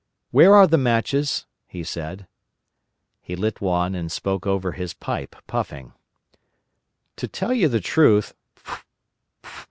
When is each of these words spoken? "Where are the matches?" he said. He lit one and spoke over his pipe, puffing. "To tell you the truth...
"Where 0.31 0.55
are 0.55 0.65
the 0.65 0.79
matches?" 0.79 1.45
he 1.67 1.83
said. 1.83 2.25
He 3.21 3.35
lit 3.35 3.61
one 3.61 3.93
and 3.93 4.11
spoke 4.11 4.47
over 4.47 4.71
his 4.71 4.95
pipe, 4.95 5.35
puffing. 5.45 5.93
"To 7.17 7.27
tell 7.27 7.53
you 7.53 7.67
the 7.67 7.81
truth... 7.81 8.33